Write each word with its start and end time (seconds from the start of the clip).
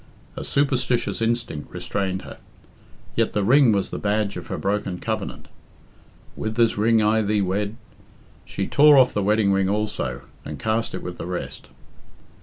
A 0.35 0.43
superstitious 0.43 1.21
instinct 1.21 1.71
restrained 1.71 2.23
her. 2.23 2.39
Yet 3.15 3.33
the 3.33 3.43
ring 3.43 3.71
was 3.71 3.91
the 3.91 3.99
badge 3.99 4.35
of 4.35 4.47
her 4.47 4.57
broken 4.57 4.97
covenant. 4.97 5.47
"With 6.35 6.55
this 6.55 6.75
ring 6.75 7.03
I 7.03 7.21
thee 7.21 7.41
wed" 7.43 7.75
She 8.45 8.65
tore 8.65 8.97
off 8.97 9.13
the 9.13 9.21
wedding 9.21 9.51
ring 9.51 9.69
also, 9.69 10.23
and 10.43 10.57
cast 10.57 10.95
it 10.95 11.03
with 11.03 11.19
the 11.19 11.27
rest. 11.27 11.67